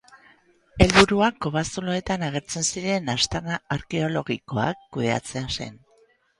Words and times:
Helburua 0.85 1.27
kobazuloetan 1.47 2.25
agertzen 2.29 2.67
ziren 2.71 3.13
aztarna 3.15 3.61
arkeologikoak 3.79 4.85
kudeatzea 4.99 5.49
zen. 5.57 5.81